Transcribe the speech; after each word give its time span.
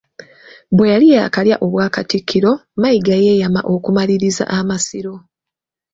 Bwe 0.75 0.87
yali 0.93 1.07
yaakalya 1.15 1.55
Obwakatikkiro, 1.65 2.51
Mayiga 2.81 3.15
yeeyama 3.23 3.61
okumaliriza 3.73 4.43
Amasiro 4.57 5.13